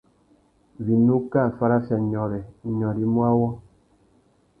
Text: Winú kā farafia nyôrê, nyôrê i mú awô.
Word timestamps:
Winú 0.85 1.17
kā 1.31 1.43
farafia 1.59 1.97
nyôrê, 2.09 2.41
nyôrê 2.77 3.01
i 3.05 3.07
mú 3.13 3.19
awô. 3.31 3.49